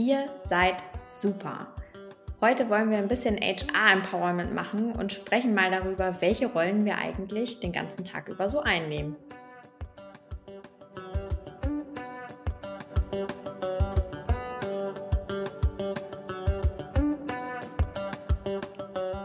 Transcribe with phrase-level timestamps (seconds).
[0.00, 0.76] ihr seid
[1.06, 1.68] super.
[2.40, 7.60] Heute wollen wir ein bisschen HR-Empowerment machen und sprechen mal darüber, welche Rollen wir eigentlich
[7.60, 9.14] den ganzen Tag über so einnehmen.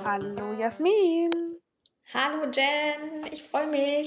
[0.04, 1.32] Hallo Jasmin.
[2.14, 2.85] Hallo Jen,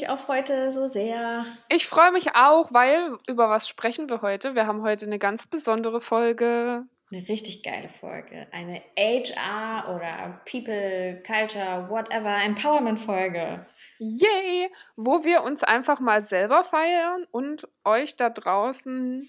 [0.08, 1.44] mich auf heute so sehr.
[1.68, 4.54] Ich freue mich auch, weil über was sprechen wir heute?
[4.54, 6.84] Wir haben heute eine ganz besondere Folge.
[7.10, 8.46] Eine richtig geile Folge.
[8.52, 13.66] Eine HR oder People, Culture, whatever, Empowerment-Folge.
[13.98, 14.70] Yay!
[14.96, 19.28] Wo wir uns einfach mal selber feiern und euch da draußen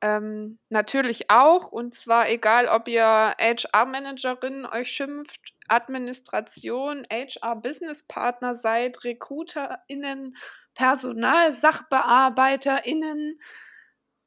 [0.00, 1.70] ähm, natürlich auch.
[1.72, 10.36] Und zwar egal, ob ihr HR-Managerin euch schimpft, Administration, HR-Business-Partner seid, RecruiterInnen,
[10.74, 13.40] PersonalsachbearbeiterInnen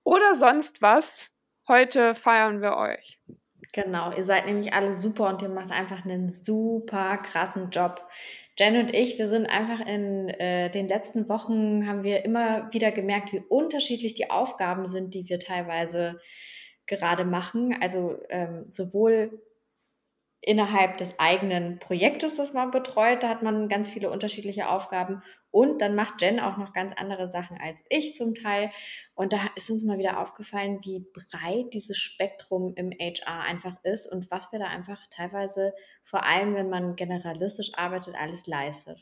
[0.04, 1.30] oder sonst was.
[1.68, 3.20] Heute feiern wir euch.
[3.74, 8.02] Genau, ihr seid nämlich alle super und ihr macht einfach einen super krassen Job.
[8.60, 12.92] Jen und ich, wir sind einfach in äh, den letzten Wochen, haben wir immer wieder
[12.92, 16.20] gemerkt, wie unterschiedlich die Aufgaben sind, die wir teilweise
[16.86, 17.78] gerade machen.
[17.80, 19.42] Also ähm, sowohl
[20.42, 25.80] innerhalb des eigenen Projektes, das man betreut, da hat man ganz viele unterschiedliche Aufgaben und
[25.82, 28.72] dann macht Jen auch noch ganz andere Sachen als ich zum Teil.
[29.16, 34.06] Und da ist uns mal wieder aufgefallen, wie breit dieses Spektrum im HR einfach ist
[34.06, 39.00] und was wir da einfach teilweise, vor allem wenn man generalistisch arbeitet, alles leistet.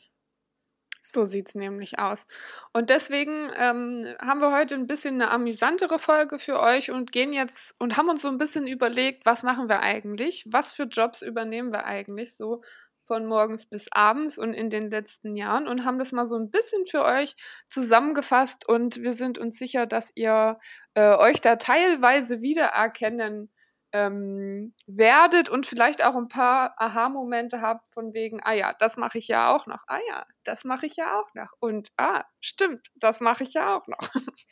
[1.00, 2.26] So sieht es nämlich aus.
[2.72, 7.32] Und deswegen ähm, haben wir heute ein bisschen eine amüsantere Folge für euch und gehen
[7.32, 10.44] jetzt und haben uns so ein bisschen überlegt, was machen wir eigentlich?
[10.50, 12.62] Was für Jobs übernehmen wir eigentlich so
[13.08, 16.50] von morgens bis abends und in den letzten Jahren und haben das mal so ein
[16.50, 17.34] bisschen für euch
[17.66, 20.58] zusammengefasst und wir sind uns sicher, dass ihr
[20.94, 23.50] äh, euch da teilweise wiedererkennen
[23.92, 29.18] ähm, werdet und vielleicht auch ein paar Aha-Momente habt von wegen, ah ja, das mache
[29.18, 32.88] ich ja auch noch, ah ja, das mache ich ja auch noch und ah, stimmt,
[32.96, 33.98] das mache ich ja auch noch.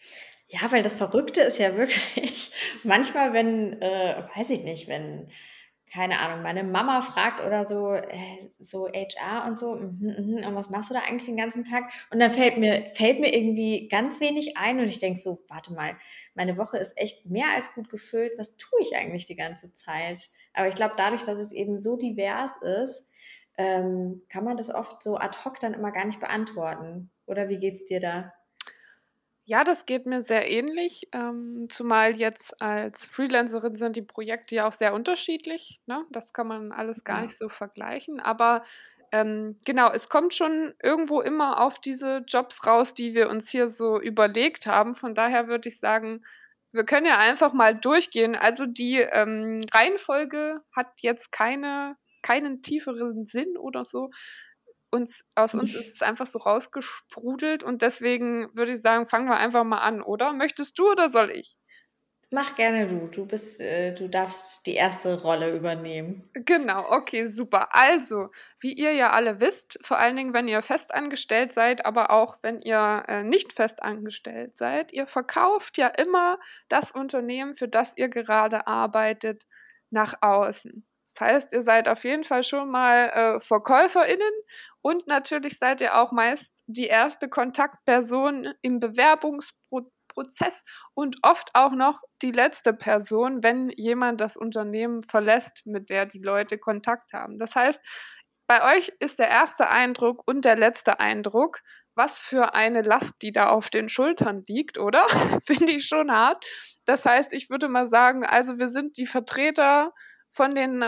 [0.48, 2.52] Ja, weil das Verrückte ist ja wirklich,
[2.84, 5.28] manchmal, wenn, äh, weiß ich nicht, wenn
[5.92, 10.54] keine Ahnung, meine Mama fragt oder so, äh, so HR und so, mm -hmm, und
[10.54, 11.90] was machst du da eigentlich den ganzen Tag?
[12.10, 15.72] Und dann fällt mir, fällt mir irgendwie ganz wenig ein und ich denke so, warte
[15.72, 15.96] mal,
[16.34, 20.28] meine Woche ist echt mehr als gut gefüllt, was tue ich eigentlich die ganze Zeit?
[20.54, 23.06] Aber ich glaube, dadurch, dass es eben so divers ist,
[23.58, 27.10] ähm, kann man das oft so ad hoc dann immer gar nicht beantworten.
[27.26, 28.32] Oder wie geht's dir da?
[29.48, 31.08] Ja, das geht mir sehr ähnlich.
[31.12, 35.80] Ähm, zumal jetzt als Freelancerin sind die Projekte ja auch sehr unterschiedlich.
[35.86, 36.04] Ne?
[36.10, 37.22] Das kann man alles gar ja.
[37.22, 38.18] nicht so vergleichen.
[38.18, 38.64] Aber
[39.12, 43.68] ähm, genau, es kommt schon irgendwo immer auf diese Jobs raus, die wir uns hier
[43.68, 44.94] so überlegt haben.
[44.94, 46.24] Von daher würde ich sagen,
[46.72, 48.34] wir können ja einfach mal durchgehen.
[48.34, 54.10] Also die ähm, Reihenfolge hat jetzt keine, keinen tieferen Sinn oder so
[54.90, 59.36] uns, aus uns ist es einfach so rausgesprudelt und deswegen würde ich sagen, fangen wir
[59.36, 60.32] einfach mal an, oder?
[60.32, 61.56] Möchtest du oder soll ich?
[62.30, 63.06] Mach gerne du.
[63.06, 66.28] Du bist, äh, du darfst die erste Rolle übernehmen.
[66.34, 67.68] Genau, okay, super.
[67.74, 72.38] Also, wie ihr ja alle wisst, vor allen Dingen, wenn ihr festangestellt seid, aber auch
[72.42, 76.38] wenn ihr äh, nicht festangestellt seid, ihr verkauft ja immer
[76.68, 79.46] das Unternehmen, für das ihr gerade arbeitet,
[79.90, 80.84] nach außen.
[81.16, 84.32] Das heißt, ihr seid auf jeden Fall schon mal äh, VerkäuferInnen
[84.82, 92.02] und natürlich seid ihr auch meist die erste Kontaktperson im Bewerbungsprozess und oft auch noch
[92.20, 97.38] die letzte Person, wenn jemand das Unternehmen verlässt, mit der die Leute Kontakt haben.
[97.38, 97.80] Das heißt,
[98.46, 101.60] bei euch ist der erste Eindruck und der letzte Eindruck,
[101.94, 105.06] was für eine Last, die da auf den Schultern liegt, oder?
[105.46, 106.44] Finde ich schon hart.
[106.84, 109.92] Das heißt, ich würde mal sagen, also wir sind die Vertreter
[110.36, 110.84] von, den,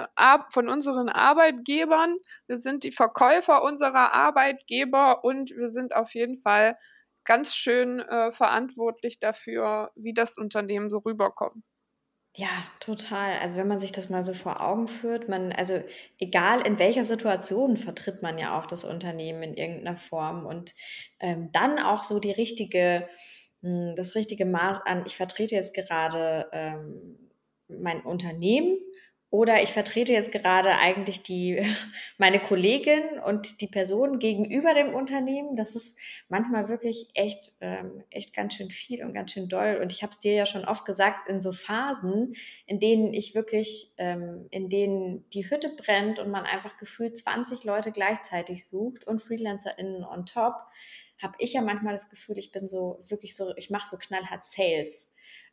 [0.50, 6.76] von unseren Arbeitgebern, wir sind die Verkäufer unserer Arbeitgeber und wir sind auf jeden Fall
[7.24, 11.64] ganz schön äh, verantwortlich dafür, wie das Unternehmen so rüberkommt.
[12.36, 13.38] Ja, total.
[13.40, 15.82] Also wenn man sich das mal so vor Augen führt, man, also
[16.18, 20.74] egal in welcher Situation vertritt man ja auch das Unternehmen in irgendeiner Form und
[21.20, 23.08] ähm, dann auch so die richtige,
[23.62, 27.18] mh, hm, das richtige Maß an, ich vertrete jetzt gerade ähm,
[27.68, 28.78] mein Unternehmen
[29.30, 31.62] oder ich vertrete jetzt gerade eigentlich die,
[32.18, 35.54] meine Kollegin und die Person gegenüber dem Unternehmen.
[35.54, 35.94] Das ist
[36.28, 39.80] manchmal wirklich echt, ähm, echt ganz schön viel und ganz schön doll.
[39.82, 42.34] Und ich habe es dir ja schon oft gesagt, in so Phasen,
[42.66, 47.64] in denen ich wirklich, ähm, in denen die Hütte brennt und man einfach gefühlt 20
[47.64, 50.54] Leute gleichzeitig sucht und FreelancerInnen on top,
[51.20, 54.44] habe ich ja manchmal das Gefühl, ich bin so wirklich so, ich mache so knallhart
[54.44, 55.07] Sales.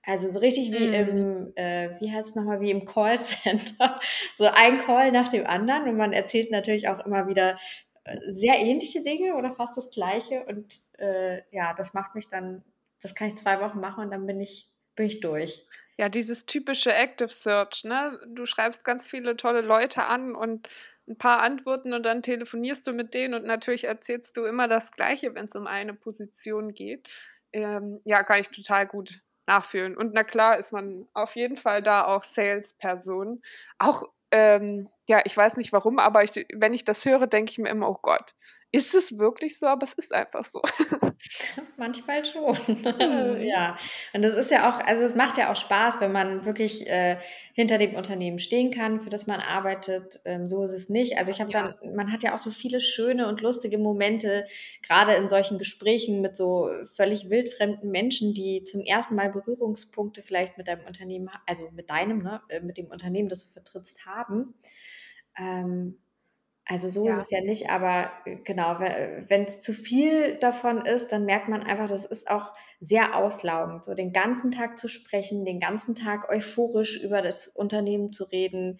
[0.05, 0.93] Also so richtig wie mhm.
[0.93, 3.99] im, äh, wie heißt es nochmal, wie im Callcenter.
[4.35, 7.57] So ein Call nach dem anderen und man erzählt natürlich auch immer wieder
[8.03, 10.45] äh, sehr ähnliche Dinge oder fast das gleiche.
[10.45, 12.63] Und äh, ja, das macht mich dann,
[13.01, 15.65] das kann ich zwei Wochen machen und dann bin ich, bin ich durch.
[15.97, 18.19] Ja, dieses typische Active Search, ne?
[18.27, 20.69] Du schreibst ganz viele tolle Leute an und
[21.07, 24.91] ein paar Antworten und dann telefonierst du mit denen und natürlich erzählst du immer das
[24.91, 27.09] Gleiche, wenn es um eine Position geht.
[27.53, 29.97] Ähm, ja, kann ich total gut nachfühlen.
[29.97, 33.41] Und na klar ist man auf jeden Fall da auch Salesperson.
[33.79, 37.57] Auch, ähm, ja, ich weiß nicht warum, aber ich, wenn ich das höre, denke ich
[37.57, 38.33] mir immer, oh Gott,
[38.75, 39.67] ist es wirklich so?
[39.67, 40.61] Aber es ist einfach so.
[41.77, 42.57] Manchmal schon.
[42.67, 43.41] Mhm.
[43.41, 43.77] ja.
[44.13, 47.17] Und das ist ja auch, also es macht ja auch Spaß, wenn man wirklich äh,
[47.53, 50.19] hinter dem Unternehmen stehen kann, für das man arbeitet.
[50.25, 51.17] Ähm, so ist es nicht.
[51.17, 51.73] Also ich habe ja.
[51.79, 54.45] dann, man hat ja auch so viele schöne und lustige Momente,
[54.81, 60.57] gerade in solchen Gesprächen mit so völlig wildfremden Menschen, die zum ersten Mal Berührungspunkte vielleicht
[60.57, 64.53] mit deinem Unternehmen, also mit deinem, ne, äh, mit dem Unternehmen, das du vertrittst, haben.
[65.37, 65.97] Ähm,
[66.67, 67.13] also so ja.
[67.13, 71.47] ist es ja nicht, aber äh, genau, wenn es zu viel davon ist, dann merkt
[71.47, 75.93] man einfach, das ist auch sehr auslaugend, so den ganzen Tag zu sprechen, den ganzen
[75.93, 78.79] Tag euphorisch über das Unternehmen zu reden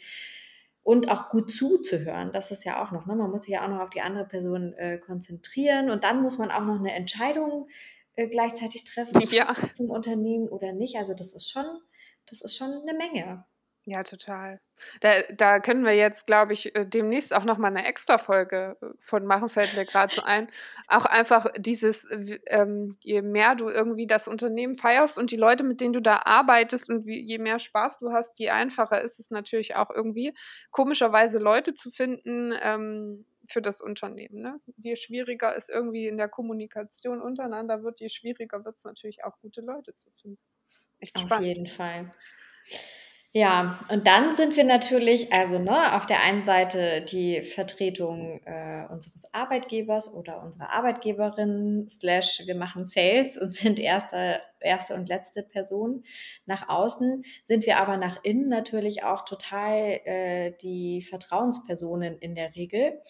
[0.81, 2.31] und auch gut zuzuhören.
[2.34, 3.16] Das ist ja auch noch, ne?
[3.16, 6.40] man muss sich ja auch noch auf die andere Person äh, konzentrieren und dann muss
[6.40, 7.68] man auch noch eine Entscheidung
[8.16, 9.54] äh, gleichzeitig treffen ja.
[9.74, 10.96] zum Unternehmen oder nicht.
[10.98, 11.66] Also das ist schon,
[12.28, 13.46] das ist schon eine Menge.
[13.88, 14.60] Ja, total.
[15.02, 18.86] Da da können wir jetzt, glaube ich, äh, demnächst auch noch mal 'ne Extrafolge, äh,
[19.00, 20.48] von machen, fällt mir gerade so ein.
[20.88, 22.06] Auch einfach dieses,
[22.48, 26.22] ähm, je mehr du irgendwie das Unternehmen feierst und die Leute, mit denen du da
[26.26, 30.34] arbeitest und wie je mehr Spaß du hast, je einfacher ist es natürlich auch irgendwie,
[30.72, 34.58] komischerweise Leute zu finden, ähm, für das Unternehmen, ne?
[34.78, 39.40] Je schwieriger es irgendwie in der Kommunikation untereinander wird, je schwieriger wird es natürlich auch,
[39.42, 40.40] gute Leute zu finden.
[41.00, 42.12] Echt Auf jeden Fall.
[43.38, 48.86] Ja, und dann sind wir natürlich, also ne, auf der einen Seite die Vertretung äh,
[48.90, 55.44] unseres Arbeitgebers oder unserer Arbeitgeberin, slash wir machen Sales und sind erste, erste und letzte
[55.44, 56.06] Person
[56.46, 62.56] nach außen, sind wir aber nach innen natürlich auch total äh, die Vertrauenspersonen in der
[62.56, 63.02] Regel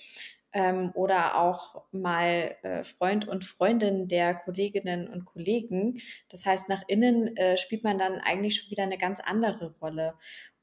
[0.55, 5.99] ähm, oder auch mal äh, Freund und Freundin der Kolleginnen und Kollegen.
[6.29, 10.15] Das heißt, nach innen äh, spielt man dann eigentlich schon wieder eine ganz andere Rolle.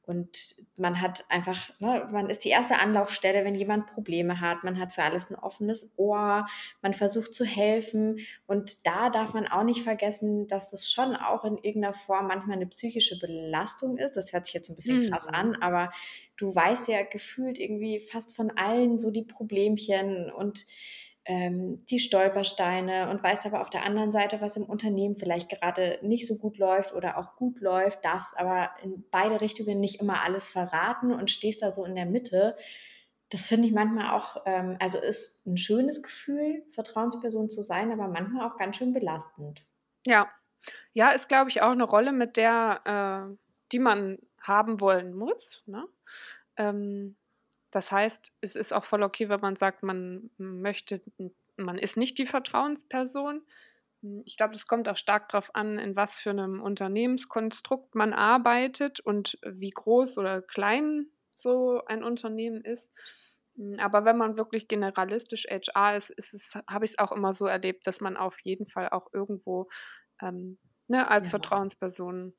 [0.04, 4.64] Und man hat einfach, ne, man ist die erste Anlaufstelle, wenn jemand Probleme hat.
[4.64, 6.46] Man hat für alles ein offenes Ohr.
[6.80, 8.18] Man versucht zu helfen.
[8.46, 12.56] Und da darf man auch nicht vergessen, dass das schon auch in irgendeiner Form manchmal
[12.56, 14.16] eine psychische Belastung ist.
[14.16, 15.10] Das hört sich jetzt ein bisschen mhm.
[15.10, 15.92] krass an, aber
[16.36, 20.66] du weißt ja gefühlt irgendwie fast von allen so die Problemchen und
[21.24, 25.98] ähm, die Stolpersteine und weißt aber auf der anderen Seite, was im Unternehmen vielleicht gerade
[26.02, 30.22] nicht so gut läuft oder auch gut läuft, darfst aber in beide Richtungen nicht immer
[30.22, 32.56] alles verraten und stehst da so in der Mitte.
[33.30, 38.08] Das finde ich manchmal auch, ähm, also ist ein schönes Gefühl, Vertrauensperson zu sein, aber
[38.08, 39.64] manchmal auch ganz schön belastend.
[40.04, 40.28] Ja,
[40.92, 43.36] ja, ist glaube ich auch eine Rolle, mit der, äh,
[43.70, 45.62] die man haben wollen muss.
[45.66, 45.86] Ne?
[46.56, 47.16] Ähm,
[47.72, 51.02] das heißt, es ist auch voll okay, wenn man sagt, man möchte,
[51.56, 53.42] man ist nicht die Vertrauensperson.
[54.24, 59.00] Ich glaube, es kommt auch stark darauf an, in was für einem Unternehmenskonstrukt man arbeitet
[59.00, 62.90] und wie groß oder klein so ein Unternehmen ist.
[63.78, 67.46] Aber wenn man wirklich generalistisch HR ist, ist es, habe ich es auch immer so
[67.46, 69.68] erlebt, dass man auf jeden Fall auch irgendwo
[70.20, 70.58] ähm,
[70.88, 71.30] ne, als ja.
[71.30, 72.34] Vertrauensperson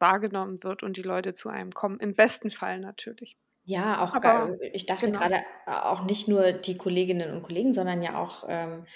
[0.00, 2.00] wahrgenommen wird und die Leute zu einem kommen.
[2.00, 3.36] Im besten Fall natürlich.
[3.68, 5.18] Ja, auch Aber ich dachte genau.
[5.18, 8.86] gerade auch nicht nur die Kolleginnen und Kollegen, sondern ja auch ähm,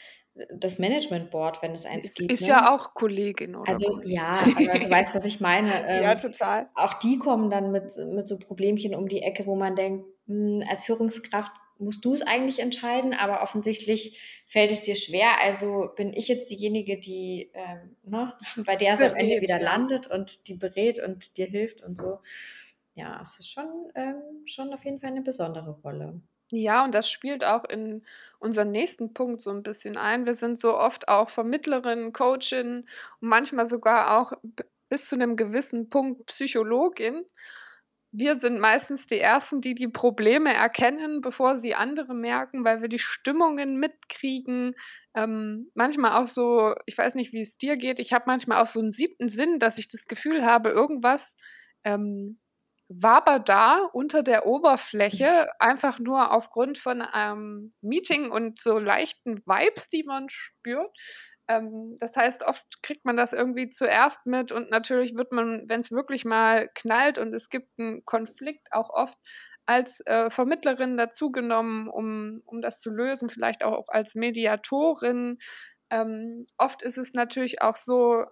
[0.50, 2.32] das Management Board, wenn es eins ist, gibt.
[2.32, 2.48] Ist ne?
[2.48, 4.14] ja auch Kollegin oder Also Kollege.
[4.14, 4.32] ja,
[4.70, 5.70] aber du weißt, was ich meine.
[5.86, 6.70] Ähm, ja, total.
[6.74, 10.64] Auch die kommen dann mit, mit so Problemchen um die Ecke, wo man denkt, hm,
[10.70, 15.32] als Führungskraft musst du es eigentlich entscheiden, aber offensichtlich fällt es dir schwer.
[15.42, 18.32] Also bin ich jetzt diejenige, die, ähm, ne,
[18.64, 19.64] bei der es am Ende wieder ja.
[19.64, 22.20] landet und die berät und dir hilft und so
[22.94, 26.20] ja, es ist schon, ähm, schon auf jeden Fall eine besondere Rolle.
[26.54, 28.04] Ja, und das spielt auch in
[28.38, 30.26] unseren nächsten Punkt so ein bisschen ein.
[30.26, 32.87] Wir sind so oft auch Vermittlerin, Coachin
[33.20, 34.34] und manchmal sogar auch
[34.90, 37.25] bis zu einem gewissen Punkt Psychologin.
[38.14, 42.90] Wir sind meistens die Ersten, die die Probleme erkennen, bevor sie andere merken, weil wir
[42.90, 44.75] die Stimmungen mitkriegen.
[45.14, 48.66] Ähm, manchmal auch so, ich weiß nicht, wie es dir geht, ich habe manchmal auch
[48.66, 51.34] so einen siebten Sinn, dass ich das Gefühl habe, irgendwas
[51.84, 52.38] ähm,
[53.00, 59.88] wabert da unter der Oberfläche, einfach nur aufgrund von einem Meeting und so leichten Vibes,
[59.88, 60.90] die man spürt.
[61.49, 65.80] Ähm, das heißt, oft kriegt man das irgendwie zuerst mit und natürlich wird man, wenn
[65.80, 69.18] es wirklich mal knallt und es gibt einen Konflikt, auch oft
[69.66, 75.38] als äh, Vermittlerin dazugenommen, um, um das zu lösen, vielleicht auch als Mediatorin.
[75.90, 78.25] Ähm, oft ist es natürlich auch so,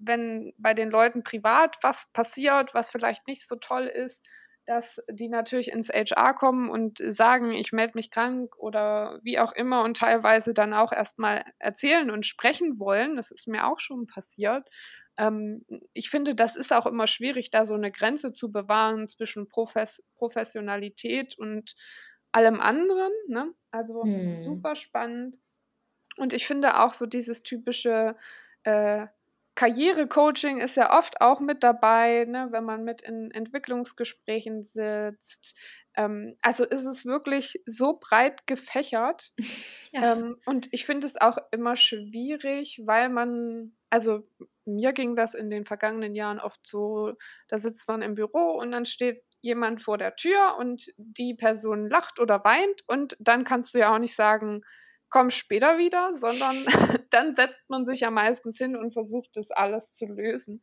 [0.00, 4.20] wenn bei den Leuten privat was passiert, was vielleicht nicht so toll ist,
[4.66, 9.52] dass die natürlich ins HR kommen und sagen, ich melde mich krank oder wie auch
[9.52, 13.16] immer und teilweise dann auch erstmal erzählen und sprechen wollen.
[13.16, 14.68] Das ist mir auch schon passiert.
[15.16, 19.48] Ähm, ich finde, das ist auch immer schwierig, da so eine Grenze zu bewahren zwischen
[19.48, 21.74] Profes Professionalität und
[22.32, 23.12] allem anderen.
[23.28, 23.52] Ne?
[23.70, 24.42] Also hm.
[24.42, 25.36] super spannend.
[26.16, 28.14] Und ich finde auch so dieses typische
[28.62, 29.06] äh,
[29.60, 35.54] Karrierecoaching ist ja oft auch mit dabei, ne, wenn man mit in Entwicklungsgesprächen sitzt.
[35.94, 39.32] Ähm, also ist es wirklich so breit gefächert.
[39.92, 40.12] Ja.
[40.12, 44.22] Ähm, und ich finde es auch immer schwierig, weil man, also
[44.64, 47.14] mir ging das in den vergangenen Jahren oft so,
[47.48, 51.90] da sitzt man im Büro und dann steht jemand vor der Tür und die Person
[51.90, 54.62] lacht oder weint und dann kannst du ja auch nicht sagen,
[55.10, 56.56] komm später wieder, sondern
[57.10, 60.62] dann setzt man sich ja meistens hin und versucht das alles zu lösen.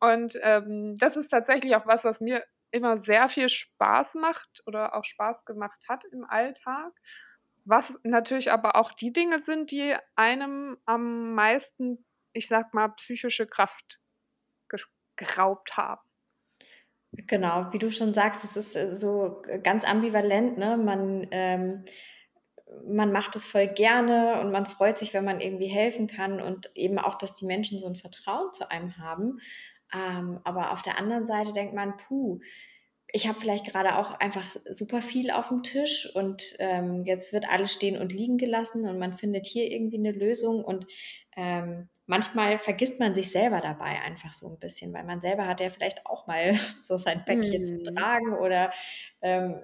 [0.00, 4.94] Und ähm, das ist tatsächlich auch was, was mir immer sehr viel Spaß macht oder
[4.94, 6.92] auch Spaß gemacht hat im Alltag.
[7.64, 13.46] Was natürlich aber auch die Dinge sind, die einem am meisten, ich sag mal, psychische
[13.46, 13.98] Kraft
[15.16, 16.02] geraubt haben.
[17.12, 20.58] Genau, wie du schon sagst, es ist äh, so ganz ambivalent.
[20.58, 20.76] Ne?
[20.76, 21.84] Man ähm,
[22.86, 26.74] man macht es voll gerne und man freut sich, wenn man irgendwie helfen kann und
[26.76, 29.38] eben auch, dass die Menschen so ein Vertrauen zu einem haben.
[29.94, 32.40] Ähm, aber auf der anderen Seite denkt man, puh,
[33.16, 37.48] ich habe vielleicht gerade auch einfach super viel auf dem Tisch und ähm, jetzt wird
[37.48, 40.86] alles stehen und liegen gelassen und man findet hier irgendwie eine Lösung und
[41.34, 45.60] ähm, manchmal vergisst man sich selber dabei einfach so ein bisschen, weil man selber hat
[45.60, 47.64] ja vielleicht auch mal so sein Päckchen mhm.
[47.64, 48.70] zu tragen oder
[49.22, 49.62] ähm,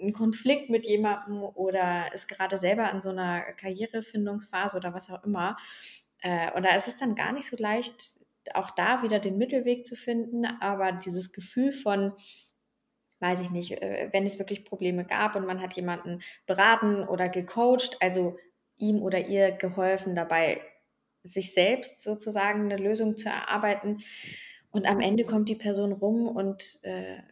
[0.00, 5.22] einen Konflikt mit jemandem oder ist gerade selber in so einer Karrierefindungsphase oder was auch
[5.24, 5.58] immer.
[6.22, 8.18] Äh, und da ist es dann gar nicht so leicht,
[8.54, 12.14] auch da wieder den Mittelweg zu finden, aber dieses Gefühl von,
[13.24, 17.30] weiß ich nicht, äh, wenn es wirklich Probleme gab und man hat jemanden beraten oder
[17.30, 18.36] gecoacht, also
[18.76, 20.60] ihm oder ihr geholfen dabei
[21.22, 24.02] sich selbst sozusagen eine Lösung zu erarbeiten.
[24.70, 27.22] Und am Ende kommt die Person rum und äh,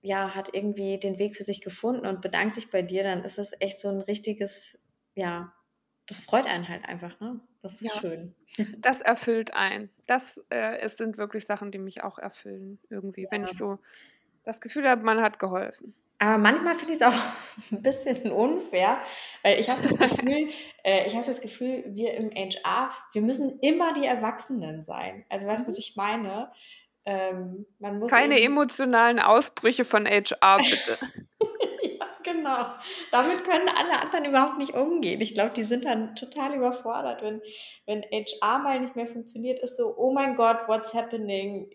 [0.00, 3.36] ja, hat irgendwie den Weg für sich gefunden und bedankt sich bei dir, dann ist
[3.36, 4.78] das echt so ein richtiges,
[5.14, 5.52] ja,
[6.06, 7.40] das freut einen halt einfach, ne?
[7.60, 8.00] Das ist ja.
[8.00, 8.34] schön.
[8.78, 9.90] Das erfüllt einen.
[10.06, 13.28] Das äh, es sind wirklich Sachen, die mich auch erfüllen, irgendwie, ja.
[13.30, 13.78] wenn ich so
[14.50, 15.94] das Gefühl habe, man hat geholfen.
[16.22, 17.18] Aber manchmal finde ich es auch
[17.72, 18.98] ein bisschen unfair,
[19.42, 20.50] weil ich habe das Gefühl,
[20.84, 25.24] äh, ich habe das Gefühl, wir im HR, wir müssen immer die Erwachsenen sein.
[25.30, 25.80] Also weißt du, was mhm.
[25.80, 26.52] ich meine?
[27.06, 27.66] Ähm,
[28.10, 30.98] Keine emotionalen Ausbrüche von HR, bitte.
[31.82, 32.66] ja, genau.
[33.10, 35.22] Damit können alle anderen überhaupt nicht umgehen.
[35.22, 37.40] Ich glaube, die sind dann total überfordert, wenn,
[37.86, 41.70] wenn HR mal nicht mehr funktioniert, ist so, oh mein Gott, what's happening?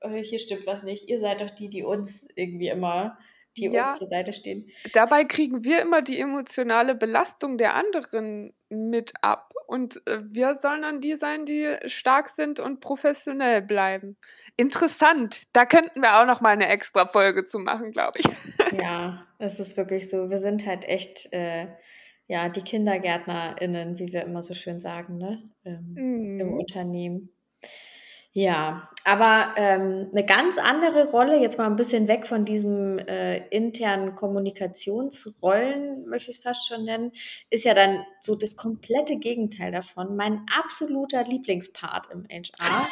[0.00, 1.08] Äh, hier stimmt was nicht.
[1.08, 3.18] Ihr seid doch die, die uns irgendwie immer
[3.56, 4.68] die ja, uns zur Seite stehen.
[4.92, 9.52] Dabei kriegen wir immer die emotionale Belastung der anderen mit ab.
[9.66, 14.16] Und äh, wir sollen dann die sein, die stark sind und professionell bleiben.
[14.56, 15.44] Interessant.
[15.52, 18.26] Da könnten wir auch noch mal eine extra Folge zu machen, glaube ich.
[18.76, 20.30] Ja, es ist wirklich so.
[20.30, 21.68] Wir sind halt echt, äh,
[22.26, 25.48] ja, die KindergärtnerInnen, wie wir immer so schön sagen, ne?
[25.64, 26.40] Ähm, mm.
[26.40, 26.58] Im mhm.
[26.58, 27.33] Unternehmen.
[28.36, 33.46] Ja, aber ähm, 'ne ganz andere Rolle, jetzt mal ein bisschen weg von diesen äh,
[33.50, 37.12] internen Kommunikationsrollen, möchte ich es fast schon nennen,
[37.50, 40.16] ist ja dann so das komplette Gegenteil davon.
[40.16, 42.88] Mein absoluter Lieblingspart im HR.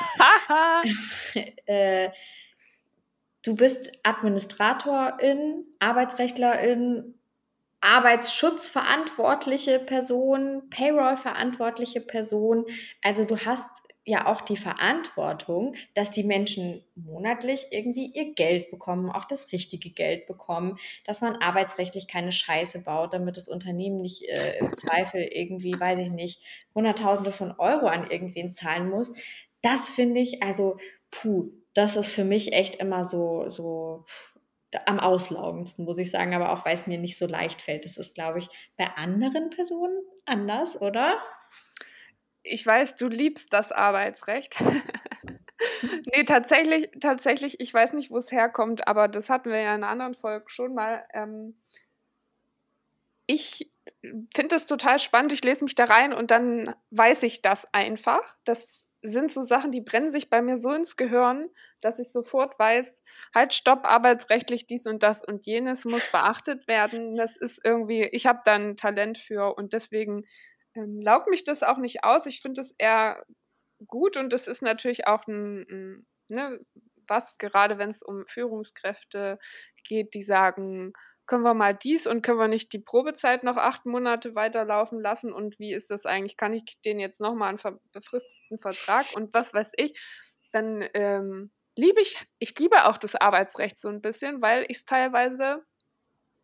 [1.66, 2.10] Äh,
[3.44, 7.14] du bist Administratorin, Arbeitsrechtlerin,
[7.80, 12.64] Arbeitsschutzverantwortliche Person, Payroll-verantwortliche Person.
[13.02, 13.68] Also, du hast
[14.04, 19.90] ja auch die Verantwortung, dass die Menschen monatlich irgendwie ihr Geld bekommen, auch das richtige
[19.90, 25.22] Geld bekommen, dass man arbeitsrechtlich keine Scheiße baut, damit das Unternehmen nicht äh, im Zweifel
[25.22, 26.42] irgendwie, weiß ich nicht,
[26.74, 29.14] Hunderttausende von Euro an irgendwen zahlen muss.
[29.62, 30.78] Das finde ich, also,
[31.10, 34.04] puh, das ist für mich echt immer so, so
[34.86, 37.84] am auslaugendsten, muss ich sagen, aber auch weil es mir nicht so leicht fällt.
[37.84, 41.18] Das ist, glaube ich, bei anderen Personen anders, oder?
[42.42, 44.56] Ich weiß, du liebst das Arbeitsrecht.
[46.12, 49.82] nee, tatsächlich, tatsächlich, ich weiß nicht, wo es herkommt, aber das hatten wir ja in
[49.82, 51.04] einer anderen Folge schon mal.
[51.12, 51.56] Ähm,
[53.26, 53.70] ich
[54.34, 55.32] finde das total spannend.
[55.32, 58.36] Ich lese mich da rein und dann weiß ich das einfach.
[58.44, 62.56] Das sind so Sachen, die brennen sich bei mir so ins Gehirn, dass ich sofort
[62.58, 63.02] weiß,
[63.34, 67.16] halt, stopp, arbeitsrechtlich dies und das und jenes muss beachtet werden.
[67.16, 70.22] Das ist irgendwie, ich habe da ein Talent für und deswegen
[70.74, 72.26] ähm, laugt mich das auch nicht aus.
[72.26, 73.24] Ich finde es eher
[73.86, 76.60] gut und das ist natürlich auch ein, ein ne,
[77.08, 79.38] was, gerade wenn es um Führungskräfte
[79.84, 80.92] geht, die sagen,
[81.26, 85.32] können wir mal dies und können wir nicht die Probezeit noch acht Monate weiterlaufen lassen
[85.32, 86.36] und wie ist das eigentlich?
[86.36, 89.98] Kann ich den jetzt nochmal einen befristeten Vertrag und was weiß ich?
[90.52, 94.84] Dann ähm, liebe ich, ich liebe auch das Arbeitsrecht so ein bisschen, weil ich es
[94.84, 95.64] teilweise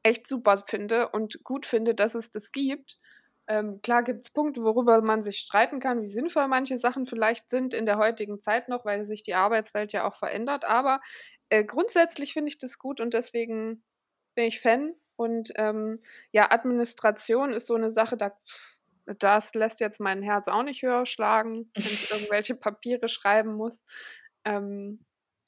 [0.02, 2.99] echt super finde und gut finde, dass es das gibt.
[3.48, 7.48] Ähm, klar gibt es Punkte, worüber man sich streiten kann, wie sinnvoll manche Sachen vielleicht
[7.48, 10.66] sind in der heutigen Zeit noch, weil sich die Arbeitswelt ja auch verändert.
[10.66, 11.00] Aber
[11.48, 13.82] äh, grundsätzlich finde ich das gut und deswegen
[14.34, 14.94] bin ich Fan.
[15.16, 16.00] Und ähm,
[16.30, 18.32] ja, Administration ist so eine Sache, da,
[19.18, 23.80] das lässt jetzt mein Herz auch nicht höher schlagen, wenn ich irgendwelche Papiere schreiben muss.
[24.44, 25.04] Ähm,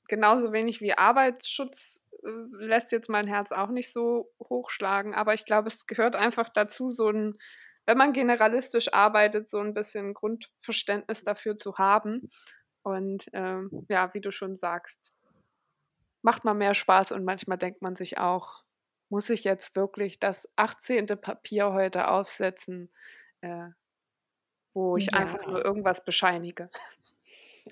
[0.08, 2.30] genauso wenig wie Arbeitsschutz äh,
[2.64, 5.14] lässt jetzt mein Herz auch nicht so hochschlagen.
[5.14, 7.38] Aber ich glaube, es gehört einfach dazu, so ein,
[7.86, 12.28] wenn man generalistisch arbeitet, so ein bisschen Grundverständnis dafür zu haben.
[12.82, 15.12] Und ähm, ja, wie du schon sagst,
[16.22, 18.62] macht man mehr Spaß und manchmal denkt man sich auch,
[19.08, 21.06] muss ich jetzt wirklich das 18.
[21.20, 22.90] Papier heute aufsetzen,
[23.40, 23.68] äh,
[24.72, 25.18] wo ich ja.
[25.18, 26.70] einfach nur irgendwas bescheinige.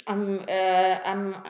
[0.04, 1.44] Am, äh, am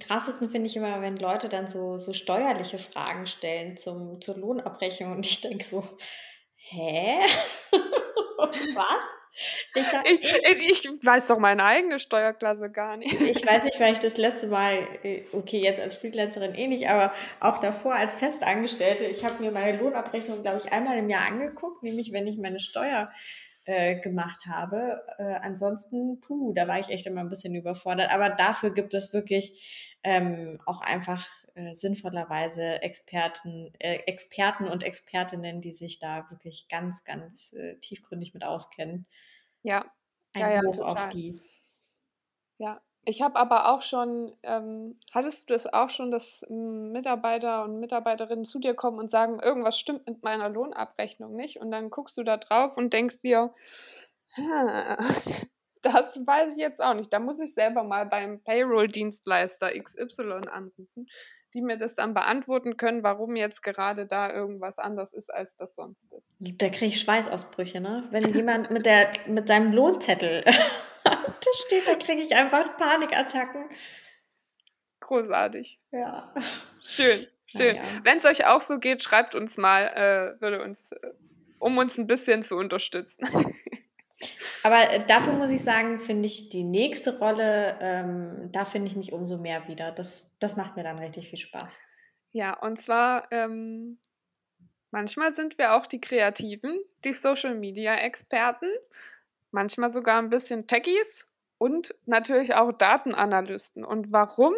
[0.00, 5.12] krassesten finde ich immer, wenn Leute dann so, so steuerliche Fragen stellen zum, zur Lohnabrechnung
[5.12, 5.86] und ich denke so,
[6.70, 7.20] hä?
[8.74, 9.04] Was?
[9.74, 13.20] Ich, ich, ich, weiß doch meine eigene Steuerklasse gar nicht.
[13.20, 16.88] Ich weiß nicht, weil ich das letzte Mal, äh, okay, jetzt als Freelancerin eh nicht,
[16.88, 21.26] aber auch davor als Festangestellte, ich habe mir meine Lohnabrechnung, glaube ich, einmal im Jahr
[21.26, 23.06] angeguckt, nämlich wenn ich meine Steuer
[23.64, 25.02] äh, gemacht habe.
[25.18, 28.12] Äh, ansonsten, puh, da war ich echt immer ein bisschen überfordert.
[28.12, 35.62] Aber dafür gibt es wirklich ähm, auch einfach äh, sinnvollerweise Experten, äh, Experten und Expertinnen,
[35.62, 39.06] die sich da wirklich ganz, ganz äh, tiefgründig mit auskennen.
[39.62, 39.84] Ja.
[40.34, 40.92] Ein ja, ja, Hoch total.
[40.92, 41.40] auf die.
[42.58, 47.64] Ja, ich habe aber auch schon, ähm, hattest du das auch schon, dass ähm, Mitarbeiter
[47.64, 51.60] und Mitarbeiterinnen zu dir kommen und sagen, irgendwas stimmt mit meiner Lohnabrechnung nicht?
[51.60, 53.52] Und dann guckst du da drauf und denkst dir,
[55.84, 57.12] das weiß ich jetzt auch nicht.
[57.12, 61.06] Da muss ich selber mal beim Payroll-Dienstleister XY anrufen,
[61.52, 65.74] die mir das dann beantworten können, warum jetzt gerade da irgendwas anders ist, als das
[65.76, 66.62] sonst ist.
[66.62, 68.08] Da kriege ich Schweißausbrüche, ne?
[68.10, 70.42] Wenn jemand mit, der, mit seinem Lohnzettel
[71.04, 73.68] am Tisch steht, da kriege ich einfach Panikattacken.
[75.00, 75.78] Großartig.
[75.92, 76.34] Ja.
[76.82, 77.76] Schön, schön.
[77.76, 77.82] Ja.
[78.02, 81.10] Wenn es euch auch so geht, schreibt uns mal, äh, würde uns, äh,
[81.58, 83.28] um uns ein bisschen zu unterstützen.
[84.64, 88.96] Aber äh, dafür muss ich sagen, finde ich die nächste Rolle, ähm, da finde ich
[88.96, 89.92] mich umso mehr wieder.
[89.92, 91.74] Das, das macht mir dann richtig viel Spaß.
[92.32, 93.98] Ja, und zwar ähm,
[94.90, 98.70] manchmal sind wir auch die Kreativen, die Social Media Experten,
[99.50, 103.84] manchmal sogar ein bisschen Techies und natürlich auch Datenanalysten.
[103.84, 104.54] Und warum?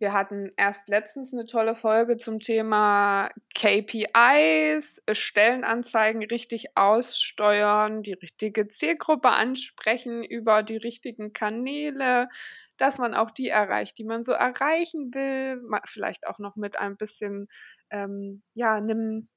[0.00, 8.68] Wir hatten erst letztens eine tolle Folge zum Thema KPIs, Stellenanzeigen richtig aussteuern, die richtige
[8.68, 12.30] Zielgruppe ansprechen über die richtigen Kanäle,
[12.78, 15.60] dass man auch die erreicht, die man so erreichen will.
[15.84, 17.48] Vielleicht auch noch mit ein bisschen,
[17.90, 19.28] ähm, ja, einem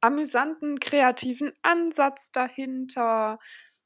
[0.00, 3.38] amüsanten, kreativen Ansatz dahinter.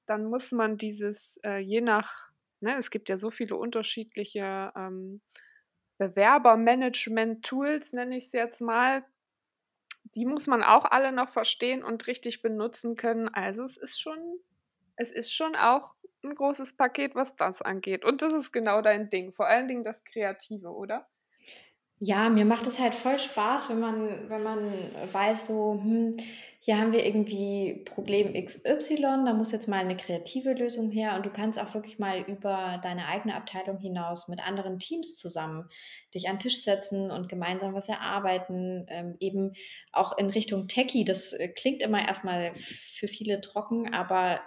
[0.06, 2.28] Dann muss man dieses, äh, je nach,
[2.60, 5.20] ne, es gibt ja so viele unterschiedliche ähm,
[6.00, 9.04] Bewerbermanagement-Tools, nenne ich es jetzt mal,
[10.14, 13.28] die muss man auch alle noch verstehen und richtig benutzen können.
[13.28, 14.18] Also es ist schon,
[14.96, 18.04] es ist schon auch ein großes Paket, was das angeht.
[18.04, 19.32] Und das ist genau dein Ding.
[19.32, 21.06] Vor allen Dingen das Kreative, oder?
[21.98, 26.16] Ja, mir macht es halt voll Spaß, wenn man, wenn man weiß, so, hm,
[26.62, 31.24] hier haben wir irgendwie Problem XY, da muss jetzt mal eine kreative Lösung her und
[31.24, 35.70] du kannst auch wirklich mal über deine eigene Abteilung hinaus mit anderen Teams zusammen
[36.14, 39.54] dich an den Tisch setzen und gemeinsam was erarbeiten, ähm, eben
[39.92, 41.04] auch in Richtung Techie.
[41.04, 44.40] Das äh, klingt immer erstmal für viele trocken, aber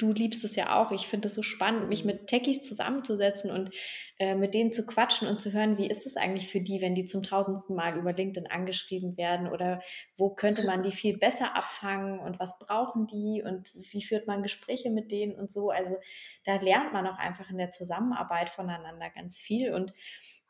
[0.00, 0.92] du liebst es ja auch.
[0.92, 3.70] Ich finde es so spannend, mich mit Techies zusammenzusetzen und
[4.18, 6.94] äh, mit denen zu quatschen und zu hören, wie ist es eigentlich für die, wenn
[6.94, 9.82] die zum tausendsten Mal über LinkedIn angeschrieben werden oder
[10.16, 14.42] wo könnte man die viel besser abfangen und was brauchen die und wie führt man
[14.42, 15.70] Gespräche mit denen und so.
[15.70, 15.96] Also
[16.44, 19.92] da lernt man auch einfach in der Zusammenarbeit voneinander ganz viel und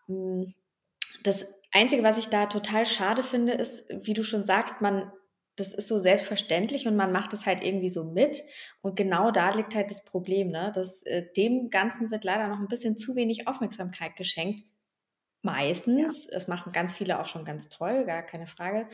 [0.06, 0.54] mh, mm,
[1.22, 5.12] das Einzige, was ich da total schade finde, ist, wie du schon sagst, man
[5.60, 8.42] das ist so selbstverständlich und man macht es halt irgendwie so mit.
[8.80, 10.72] Und genau da liegt halt das Problem, ne?
[10.74, 14.64] Dass äh, dem Ganzen wird leider noch ein bisschen zu wenig Aufmerksamkeit geschenkt.
[15.42, 16.24] Meistens.
[16.24, 16.30] Ja.
[16.32, 18.88] Das machen ganz viele auch schon ganz toll, gar keine Frage.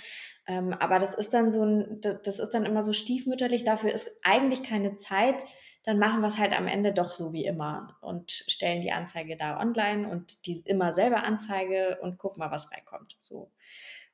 [0.46, 3.64] Ähm, aber das ist dann so ein, das ist dann immer so stiefmütterlich.
[3.64, 5.36] Dafür ist eigentlich keine Zeit.
[5.84, 9.36] Dann machen wir es halt am Ende doch so wie immer und stellen die Anzeige
[9.36, 13.18] da online und die immer selber Anzeige und gucken mal, was reinkommt.
[13.22, 13.52] So.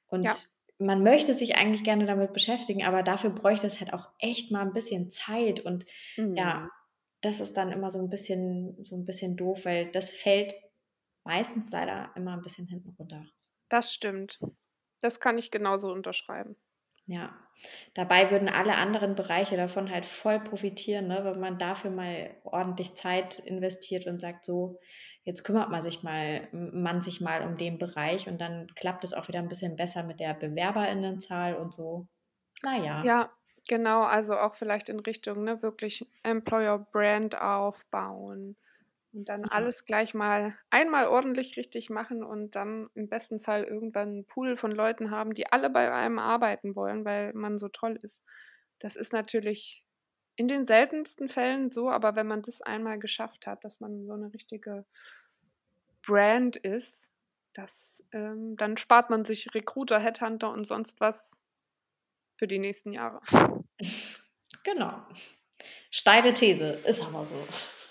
[0.07, 0.35] Und ja
[0.79, 4.63] man möchte sich eigentlich gerne damit beschäftigen, aber dafür bräuchte es halt auch echt mal
[4.63, 5.85] ein bisschen Zeit und
[6.17, 6.37] mhm.
[6.37, 6.69] ja,
[7.21, 10.55] das ist dann immer so ein bisschen so ein bisschen doof, weil das fällt
[11.25, 13.25] meistens leider immer ein bisschen hinten runter.
[13.69, 14.41] Das stimmt.
[15.01, 16.57] Das kann ich genauso unterschreiben.
[17.07, 17.37] Ja,
[17.95, 22.95] dabei würden alle anderen Bereiche davon halt voll profitieren, ne, wenn man dafür mal ordentlich
[22.95, 24.79] Zeit investiert und sagt so,
[25.25, 29.15] jetzt kümmert man sich mal, man sich mal um den Bereich und dann klappt es
[29.15, 32.07] auch wieder ein bisschen besser mit der Bewerberinnenzahl und so.
[32.63, 33.03] Naja.
[33.05, 33.33] Ja,
[33.69, 38.57] genau, also auch vielleicht in Richtung, ne, wirklich Employer Brand aufbauen
[39.13, 39.49] und dann ja.
[39.51, 44.57] alles gleich mal einmal ordentlich richtig machen und dann im besten Fall irgendwann einen Pool
[44.57, 48.25] von Leuten haben, die alle bei einem arbeiten wollen, weil man so toll ist.
[48.81, 49.85] Das ist natürlich
[50.37, 54.13] in den seltensten Fällen so, aber wenn man das einmal geschafft hat, dass man so
[54.13, 54.85] eine richtige
[56.03, 57.09] Brand ist,
[57.55, 61.41] das, ähm, dann spart man sich Recruiter, Headhunter und sonst was
[62.37, 63.21] für die nächsten Jahre.
[64.65, 65.05] Genau.
[65.91, 67.35] Steile These, ist aber so.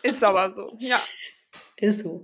[0.04, 1.02] Ist aber so, ja.
[1.76, 2.24] Ist so,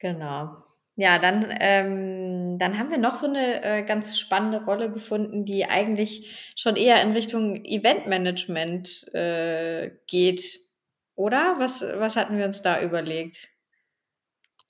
[0.00, 0.64] genau.
[1.00, 5.64] Ja, dann, ähm, dann haben wir noch so eine äh, ganz spannende Rolle gefunden, die
[5.64, 10.58] eigentlich schon eher in Richtung Eventmanagement äh, geht.
[11.14, 11.54] Oder?
[11.58, 13.48] Was, was hatten wir uns da überlegt?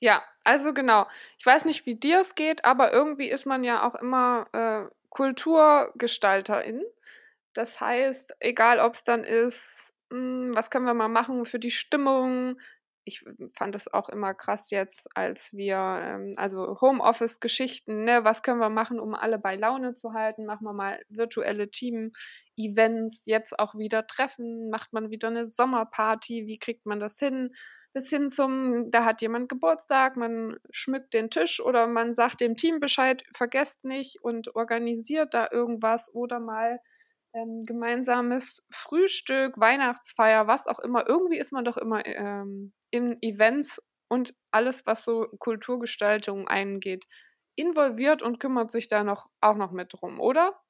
[0.01, 1.07] Ja, also genau.
[1.39, 4.95] Ich weiß nicht, wie dir es geht, aber irgendwie ist man ja auch immer äh,
[5.09, 6.85] Kulturgestalterin.
[7.55, 11.71] Das heißt, egal ob es dann ist, hm, was können wir mal machen für die
[11.71, 12.61] Stimmung,
[13.09, 13.25] ich
[13.57, 18.69] fand es auch immer krass jetzt, als wir, ähm, also Homeoffice-Geschichten, ne, was können wir
[18.69, 20.47] machen, um alle bei Laune zu halten?
[20.47, 26.59] Machen wir mal virtuelle Team-Events, jetzt auch wieder Treffen, macht man wieder eine Sommerparty, wie
[26.59, 27.51] kriegt man das hin?
[27.93, 32.57] Bis hin zum, da hat jemand Geburtstag, man schmückt den Tisch oder man sagt dem
[32.57, 36.79] Team Bescheid, vergesst nicht und organisiert da irgendwas oder mal
[37.35, 41.09] ähm, gemeinsames Frühstück, Weihnachtsfeier, was auch immer.
[41.09, 47.07] Irgendwie ist man doch immer ähm, in Events und alles, was so Kulturgestaltung eingeht,
[47.57, 50.61] involviert und kümmert sich da noch auch noch mit drum, oder?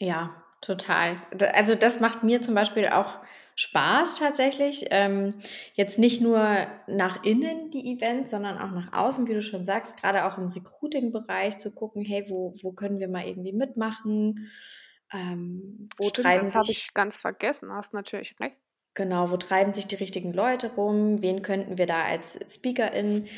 [0.00, 1.20] Ja, total.
[1.54, 3.20] Also das macht mir zum Beispiel auch
[3.56, 4.86] Spaß tatsächlich.
[4.90, 5.34] Ähm,
[5.74, 9.96] jetzt nicht nur nach innen die Events, sondern auch nach außen, wie du schon sagst,
[9.96, 14.50] gerade auch im Recruiting-Bereich zu gucken, hey, wo, wo können wir mal irgendwie mitmachen?
[15.12, 18.56] Ähm, wo Stimmt, das habe ich ganz vergessen, hast natürlich recht.
[18.98, 21.22] Genau, wo treiben sich die richtigen Leute rum?
[21.22, 23.28] Wen könnten wir da als Speakerin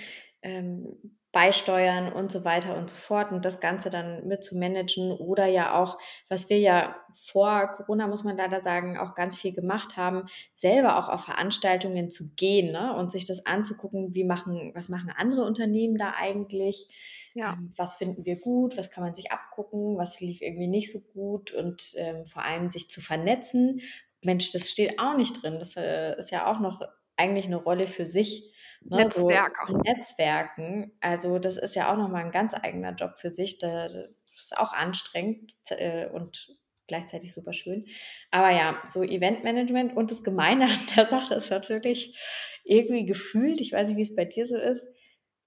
[0.40, 0.96] ähm,
[1.32, 5.44] beisteuern und so weiter und so fort und das Ganze dann mit zu managen oder
[5.44, 5.98] ja auch,
[6.30, 10.98] was wir ja vor Corona, muss man leider sagen, auch ganz viel gemacht haben, selber
[10.98, 12.96] auch auf Veranstaltungen zu gehen ne?
[12.96, 16.88] und sich das anzugucken, wie machen, was machen andere Unternehmen da eigentlich,
[17.34, 17.52] ja.
[17.52, 21.00] ähm, was finden wir gut, was kann man sich abgucken, was lief irgendwie nicht so
[21.00, 23.82] gut und ähm, vor allem sich zu vernetzen
[24.22, 25.58] Mensch, das steht auch nicht drin.
[25.58, 26.82] Das äh, ist ja auch noch
[27.16, 28.52] eigentlich eine Rolle für sich.
[28.82, 28.98] Ne?
[28.98, 29.66] Netzwerker.
[29.66, 30.92] So, Netzwerken.
[31.00, 33.58] Also das ist ja auch nochmal ein ganz eigener Job für sich.
[33.58, 33.94] Das
[34.34, 36.56] ist auch anstrengend äh, und
[36.86, 37.86] gleichzeitig super schön.
[38.30, 42.18] Aber ja, so Eventmanagement und das Gemeine an der Sache ist natürlich
[42.64, 44.86] irgendwie gefühlt, ich weiß nicht, wie es bei dir so ist,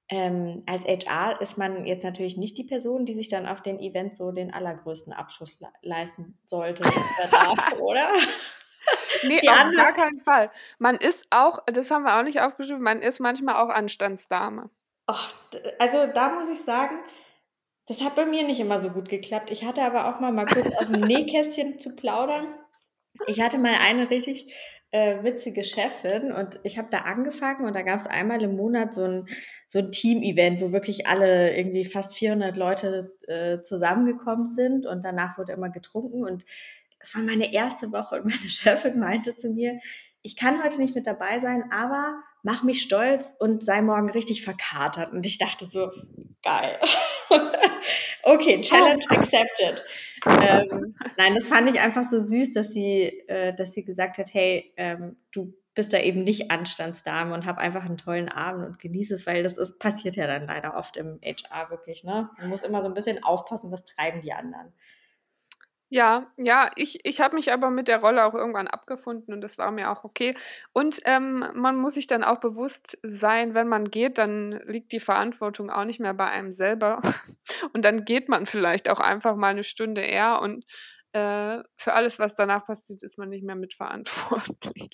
[0.09, 3.79] ähm, als HR ist man jetzt natürlich nicht die Person, die sich dann auf den
[3.79, 8.09] Events so den allergrößten Abschuss le leisten sollte oder darf, oder?
[9.27, 9.77] Nee, die auf anderen...
[9.77, 10.51] gar keinen Fall.
[10.79, 14.69] Man ist auch, das haben wir auch nicht aufgeschrieben, man ist manchmal auch Anstandsdame.
[15.07, 15.33] Ach,
[15.79, 16.99] also da muss ich sagen,
[17.87, 19.51] das hat bei mir nicht immer so gut geklappt.
[19.51, 22.47] Ich hatte aber auch mal, mal kurz aus dem Nähkästchen zu plaudern.
[23.27, 24.53] Ich hatte mal eine richtig
[24.93, 28.93] äh, witzige Chefin und ich habe da angefangen und da gab es einmal im Monat
[28.93, 29.27] so ein,
[29.67, 35.37] so ein Team-Event, wo wirklich alle irgendwie fast 400 Leute äh, zusammengekommen sind und danach
[35.39, 36.45] wurde immer getrunken und
[37.03, 39.79] es war meine erste Woche und meine Chefin meinte zu mir,
[40.21, 44.43] ich kann heute nicht mit dabei sein, aber mach mich stolz und sei morgen richtig
[44.43, 45.11] verkatert.
[45.11, 45.91] Und ich dachte so,
[46.41, 46.79] geil.
[48.23, 49.15] okay, Challenge oh.
[49.15, 49.83] accepted.
[50.25, 54.33] Ähm, nein, das fand ich einfach so süß, dass sie, äh, dass sie gesagt hat,
[54.33, 58.79] hey, ähm, du bist da eben nicht Anstandsdame und hab einfach einen tollen Abend und
[58.79, 62.05] genieße es, weil das ist, passiert ja dann leider oft im HR wirklich.
[62.05, 62.29] Ne?
[62.37, 64.71] Man muss immer so ein bisschen aufpassen, was treiben die anderen.
[65.93, 69.59] Ja, ja, ich ich habe mich aber mit der Rolle auch irgendwann abgefunden und das
[69.59, 70.33] war mir auch okay.
[70.71, 74.99] Und, ähm, man muss sich dann auch bewusst sein, wenn man geht, dann liegt die
[74.99, 76.99] Verantwortung auch nicht mehr bei einem selber.
[77.73, 80.65] Und dann geht man vielleicht auch einfach mal eine Stunde eher und,
[81.11, 84.89] äh, für alles, was danach passiert, ist man nicht mehr mitverantwortlich.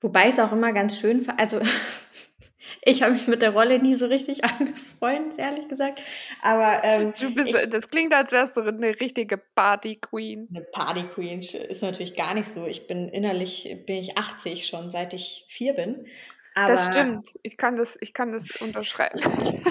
[0.00, 1.60] Wobei es auch immer ganz schön also
[2.82, 6.00] ich habe mich mit der Rolle nie so richtig angefreundet, ehrlich gesagt.
[6.42, 10.48] Aber ähm, du bist, ich, das klingt, als wärst du eine richtige Party Queen.
[10.50, 12.66] Eine Party Queen ist natürlich gar nicht so.
[12.66, 16.06] Ich bin innerlich bin ich 80 schon, seit ich vier bin.
[16.54, 17.34] Aber das stimmt.
[17.42, 19.20] Ich kann das, ich kann das unterschreiben.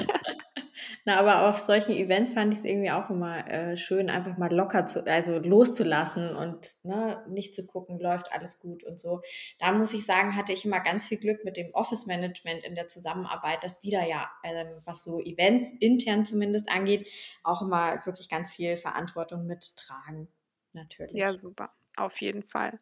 [1.06, 4.54] Na, aber auf solchen Events fand ich es irgendwie auch immer äh, schön, einfach mal
[4.54, 9.22] locker zu, also loszulassen und ne, nicht zu gucken, läuft alles gut und so.
[9.60, 12.76] Da muss ich sagen, hatte ich immer ganz viel Glück mit dem Office Management in
[12.76, 17.08] der Zusammenarbeit, dass die da ja, äh, was so Events intern zumindest angeht,
[17.44, 20.28] auch immer wirklich ganz viel Verantwortung mittragen.
[20.74, 21.16] Natürlich.
[21.16, 21.72] Ja, super.
[21.98, 22.80] Auf jeden Fall.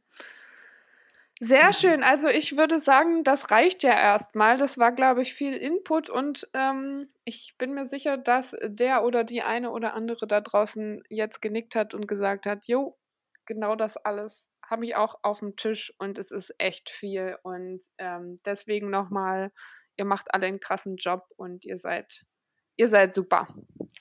[1.43, 2.03] Sehr schön.
[2.03, 4.59] Also ich würde sagen, das reicht ja erstmal.
[4.59, 9.23] Das war, glaube ich, viel Input und ähm, ich bin mir sicher, dass der oder
[9.23, 12.95] die eine oder andere da draußen jetzt genickt hat und gesagt hat, jo,
[13.47, 17.35] genau das alles habe ich auch auf dem Tisch und es ist echt viel.
[17.41, 19.51] Und ähm, deswegen nochmal,
[19.97, 22.23] ihr macht alle einen krassen Job und ihr seid,
[22.75, 23.47] ihr seid super.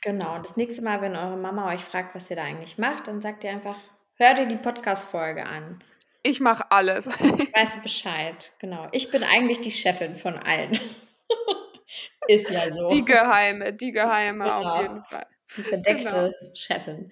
[0.02, 0.36] Genau.
[0.36, 3.22] Und das nächste Mal, wenn eure Mama euch fragt, was ihr da eigentlich macht, dann
[3.22, 3.78] sagt ihr einfach,
[4.16, 5.82] hör dir die Podcast-Folge an.
[6.22, 7.06] Ich mache alles.
[7.06, 8.88] Ich weiß Bescheid, genau.
[8.92, 10.72] Ich bin eigentlich die Chefin von allen.
[12.28, 12.88] Ist ja so.
[12.88, 14.62] Die geheime, die geheime genau.
[14.62, 15.26] auf jeden Fall.
[15.56, 16.54] Die verdeckte genau.
[16.54, 17.10] Chefin.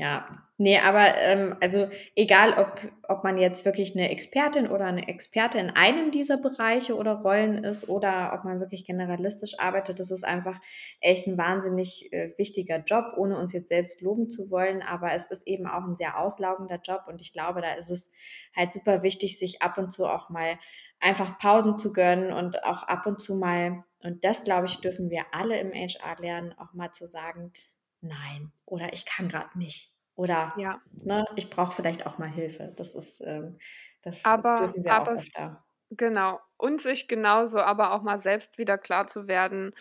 [0.00, 0.24] Ja,
[0.56, 5.58] nee, aber ähm, also egal, ob, ob man jetzt wirklich eine Expertin oder eine Experte
[5.58, 10.24] in einem dieser Bereiche oder Rollen ist oder ob man wirklich generalistisch arbeitet, das ist
[10.24, 10.58] einfach
[11.02, 14.80] echt ein wahnsinnig äh, wichtiger Job, ohne uns jetzt selbst loben zu wollen.
[14.80, 18.10] Aber es ist eben auch ein sehr auslaugender Job und ich glaube, da ist es
[18.56, 20.58] halt super wichtig, sich ab und zu auch mal
[20.98, 25.10] einfach Pausen zu gönnen und auch ab und zu mal, und das glaube ich, dürfen
[25.10, 27.52] wir alle im HR lernen, auch mal zu sagen,
[28.00, 30.80] nein oder ich kann gerade nicht oder ja.
[30.92, 32.72] ne, ich brauche vielleicht auch mal Hilfe.
[32.76, 33.58] Das ist, ähm,
[34.02, 35.64] das aber, dürfen wir aber auch öfter.
[35.90, 36.40] Genau.
[36.56, 39.74] Und sich genauso aber auch mal selbst wieder klar zu werden,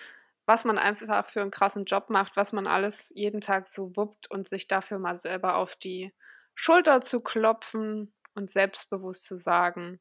[0.45, 4.31] was man einfach für einen krassen Job macht, was man alles jeden Tag so wuppt
[4.31, 6.13] und sich dafür mal selber auf die
[6.55, 9.99] Schulter zu klopfen und selbstbewusst zu sagen,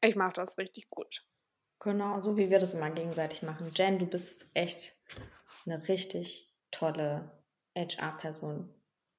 [0.00, 1.26] ich mache das richtig gut.
[1.78, 3.70] Genau, so wie wir das immer gegenseitig machen.
[3.74, 4.96] Jen, du bist echt
[5.66, 7.30] eine richtig tolle
[7.76, 8.72] HR-Person.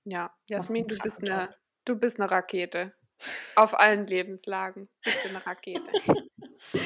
[0.06, 1.50] Ja, Jasmin, du bist, eine,
[1.86, 2.94] du bist eine Rakete.
[3.56, 5.92] Auf allen Lebenslagen bist du eine Rakete.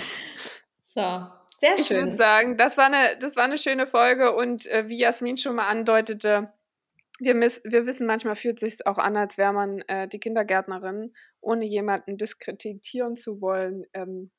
[0.95, 1.27] so,
[1.59, 1.77] sehr schön.
[1.77, 5.37] Ich würde sagen, das war, eine, das war eine schöne Folge und äh, wie Jasmin
[5.37, 6.53] schon mal andeutete,
[7.19, 10.19] wir, miss, wir wissen, manchmal fühlt es sich auch an, als wäre man äh, die
[10.19, 13.85] Kindergärtnerin, ohne jemanden diskreditieren zu wollen.
[13.93, 14.31] Ähm,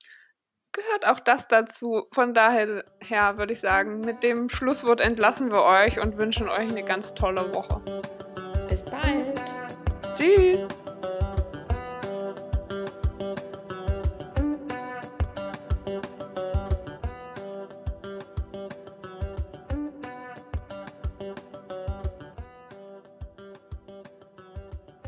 [0.77, 2.07] gehört auch das dazu.
[2.13, 6.71] Von daher her würde ich sagen, mit dem Schlusswort entlassen wir euch und wünschen euch
[6.71, 7.81] eine ganz tolle Woche.
[8.69, 9.41] Bis bald.
[10.15, 10.69] Tschüss.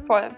[0.06, 0.28] Voll.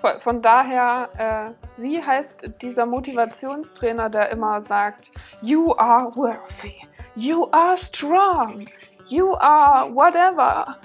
[0.00, 0.20] Voll.
[0.20, 5.10] Von daher, äh, wie heißt dieser Motivationstrainer, der immer sagt,
[5.42, 6.76] You are worthy,
[7.14, 8.68] you are strong,
[9.08, 10.76] you are whatever.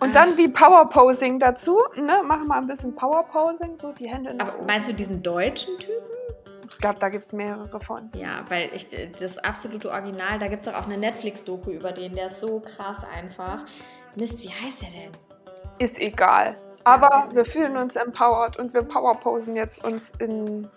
[0.00, 1.78] Und dann die Power-Posing dazu.
[1.96, 2.22] Ne?
[2.24, 6.04] Mach mal ein bisschen Power-Posing, so die Hände in Aber Meinst du diesen deutschen Typen?
[6.68, 8.10] Ich glaube, da gibt es mehrere von.
[8.14, 8.88] Ja, weil ich
[9.18, 13.04] das absolute Original, da gibt es auch eine Netflix-Doku über den, der ist so krass
[13.16, 13.64] einfach.
[14.14, 15.10] Mist, wie heißt der denn?
[15.78, 16.56] Ist egal.
[16.84, 20.68] Aber wir fühlen uns empowered und wir powerposen jetzt uns in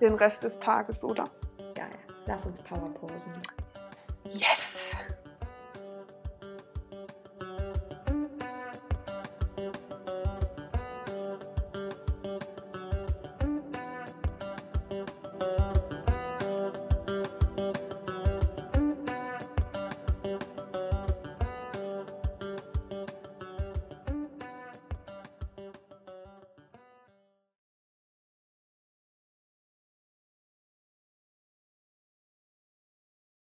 [0.00, 1.24] den Rest des Tages, oder?
[1.74, 1.86] Geil.
[2.26, 3.32] Lass uns powerposen.
[4.24, 4.96] Yes!